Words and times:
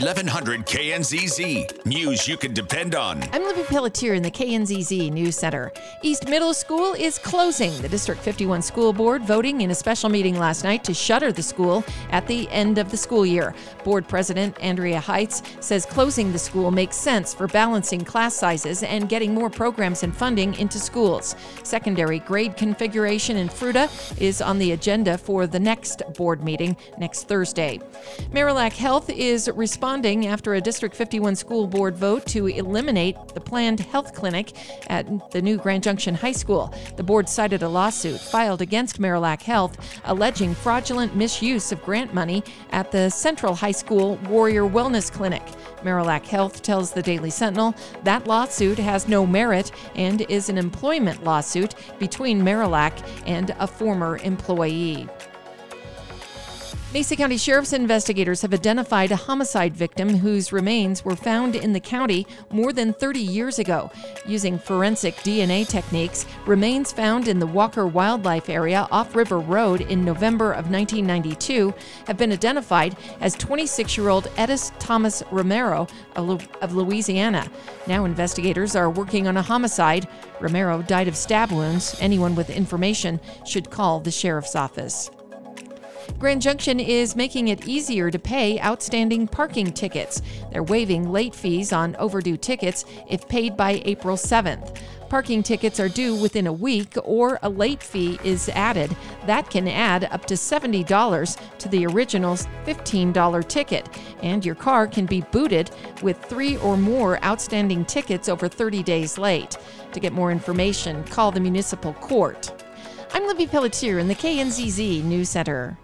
1100 0.00 0.64
KNZZ. 0.64 1.84
News 1.84 2.26
you 2.26 2.38
can 2.38 2.54
depend 2.54 2.94
on. 2.94 3.22
I'm 3.30 3.44
Libby 3.44 3.64
Pelletier 3.64 4.14
in 4.14 4.22
the 4.22 4.30
KNZZ 4.30 5.12
News 5.12 5.36
Center. 5.36 5.70
East 6.00 6.26
Middle 6.28 6.54
School 6.54 6.94
is 6.94 7.18
closing. 7.18 7.76
The 7.82 7.90
District 7.90 8.20
51 8.22 8.62
School 8.62 8.94
Board 8.94 9.22
voting 9.22 9.60
in 9.60 9.70
a 9.70 9.74
special 9.74 10.08
meeting 10.08 10.38
last 10.38 10.64
night 10.64 10.82
to 10.84 10.94
shutter 10.94 11.30
the 11.30 11.42
school 11.42 11.84
at 12.10 12.26
the 12.26 12.48
end 12.50 12.78
of 12.78 12.90
the 12.90 12.96
school 12.96 13.26
year. 13.26 13.54
Board 13.84 14.08
President 14.08 14.56
Andrea 14.62 14.98
Haitz 14.98 15.42
says 15.60 15.84
closing 15.84 16.32
the 16.32 16.38
school 16.38 16.70
makes 16.70 16.96
sense 16.96 17.34
for 17.34 17.46
balancing 17.46 18.02
class 18.02 18.34
sizes 18.34 18.82
and 18.82 19.10
getting 19.10 19.34
more 19.34 19.50
programs 19.50 20.04
and 20.04 20.16
funding 20.16 20.54
into 20.54 20.78
schools. 20.78 21.36
Secondary 21.64 22.20
grade 22.20 22.56
configuration 22.56 23.36
in 23.36 23.48
Fruita 23.48 23.90
is 24.18 24.40
on 24.40 24.58
the 24.58 24.72
agenda 24.72 25.18
for 25.18 25.46
the 25.46 25.60
next 25.60 26.02
board 26.16 26.42
meeting 26.42 26.78
next 26.96 27.28
Thursday. 27.28 27.78
Marillac 28.30 28.72
Health 28.72 29.10
is 29.10 29.50
responding 29.82 30.28
after 30.28 30.54
a 30.54 30.60
District 30.60 30.94
51 30.94 31.34
school 31.34 31.66
board 31.66 31.96
vote 31.96 32.24
to 32.24 32.46
eliminate 32.46 33.16
the 33.34 33.40
planned 33.40 33.80
health 33.80 34.14
clinic 34.14 34.52
at 34.86 35.32
the 35.32 35.42
new 35.42 35.56
Grand 35.58 35.82
Junction 35.82 36.14
High 36.14 36.30
School. 36.30 36.72
The 36.94 37.02
board 37.02 37.28
cited 37.28 37.64
a 37.64 37.68
lawsuit 37.68 38.20
filed 38.20 38.62
against 38.62 39.00
Marillac 39.00 39.42
Health 39.42 39.76
alleging 40.04 40.54
fraudulent 40.54 41.16
misuse 41.16 41.72
of 41.72 41.82
grant 41.82 42.14
money 42.14 42.44
at 42.70 42.92
the 42.92 43.10
Central 43.10 43.56
High 43.56 43.72
School 43.72 44.18
Warrior 44.28 44.68
Wellness 44.68 45.10
Clinic. 45.10 45.42
Marillac 45.82 46.26
Health 46.26 46.62
tells 46.62 46.92
the 46.92 47.02
Daily 47.02 47.30
Sentinel 47.30 47.74
that 48.04 48.28
lawsuit 48.28 48.78
has 48.78 49.08
no 49.08 49.26
merit 49.26 49.72
and 49.96 50.20
is 50.30 50.48
an 50.48 50.58
employment 50.58 51.24
lawsuit 51.24 51.74
between 51.98 52.40
Marillac 52.40 52.92
and 53.26 53.50
a 53.58 53.66
former 53.66 54.18
employee. 54.18 55.08
Mesa 56.92 57.16
County 57.16 57.38
Sheriff's 57.38 57.72
investigators 57.72 58.42
have 58.42 58.52
identified 58.52 59.12
a 59.12 59.16
homicide 59.16 59.74
victim 59.74 60.10
whose 60.10 60.52
remains 60.52 61.06
were 61.06 61.16
found 61.16 61.56
in 61.56 61.72
the 61.72 61.80
county 61.80 62.26
more 62.50 62.70
than 62.70 62.92
30 62.92 63.18
years 63.18 63.58
ago. 63.58 63.90
Using 64.26 64.58
forensic 64.58 65.14
DNA 65.16 65.66
techniques, 65.66 66.26
remains 66.44 66.92
found 66.92 67.28
in 67.28 67.38
the 67.38 67.46
Walker 67.46 67.86
Wildlife 67.86 68.50
Area 68.50 68.86
off 68.90 69.16
River 69.16 69.38
Road 69.38 69.80
in 69.80 70.04
November 70.04 70.52
of 70.52 70.70
1992 70.70 71.72
have 72.08 72.18
been 72.18 72.30
identified 72.30 72.94
as 73.22 73.36
26 73.36 73.96
year 73.96 74.10
old 74.10 74.24
Edis 74.36 74.70
Thomas 74.78 75.22
Romero 75.30 75.86
of 76.14 76.74
Louisiana. 76.74 77.50
Now, 77.86 78.04
investigators 78.04 78.76
are 78.76 78.90
working 78.90 79.26
on 79.26 79.38
a 79.38 79.42
homicide. 79.42 80.06
Romero 80.42 80.82
died 80.82 81.08
of 81.08 81.16
stab 81.16 81.52
wounds. 81.52 81.96
Anyone 82.00 82.34
with 82.34 82.50
information 82.50 83.18
should 83.46 83.70
call 83.70 83.98
the 84.00 84.10
sheriff's 84.10 84.54
office. 84.54 85.10
Grand 86.18 86.40
Junction 86.40 86.78
is 86.78 87.16
making 87.16 87.48
it 87.48 87.66
easier 87.66 88.10
to 88.10 88.18
pay 88.18 88.60
outstanding 88.60 89.26
parking 89.26 89.72
tickets. 89.72 90.22
They're 90.52 90.62
waiving 90.62 91.10
late 91.10 91.34
fees 91.34 91.72
on 91.72 91.96
overdue 91.96 92.36
tickets 92.36 92.84
if 93.08 93.26
paid 93.28 93.56
by 93.56 93.82
April 93.84 94.16
7th. 94.16 94.78
Parking 95.08 95.42
tickets 95.42 95.78
are 95.80 95.88
due 95.88 96.14
within 96.14 96.46
a 96.46 96.52
week 96.52 96.94
or 97.04 97.38
a 97.42 97.48
late 97.48 97.82
fee 97.82 98.18
is 98.24 98.48
added. 98.50 98.96
That 99.26 99.50
can 99.50 99.68
add 99.68 100.04
up 100.04 100.24
to 100.26 100.34
$70 100.34 101.58
to 101.58 101.68
the 101.68 101.86
original 101.86 102.34
$15 102.34 103.48
ticket, 103.48 103.88
and 104.22 104.44
your 104.44 104.54
car 104.54 104.86
can 104.86 105.06
be 105.06 105.22
booted 105.32 105.70
with 106.02 106.22
three 106.24 106.56
or 106.58 106.76
more 106.76 107.22
outstanding 107.24 107.84
tickets 107.84 108.28
over 108.28 108.48
30 108.48 108.82
days 108.82 109.18
late. 109.18 109.56
To 109.92 110.00
get 110.00 110.12
more 110.12 110.30
information, 110.30 111.04
call 111.04 111.30
the 111.30 111.40
municipal 111.40 111.92
court. 111.94 112.64
I'm 113.12 113.26
Libby 113.26 113.46
Pelletier 113.46 113.98
in 113.98 114.08
the 114.08 114.14
KNZZ 114.14 115.04
News 115.04 115.28
Center. 115.28 115.76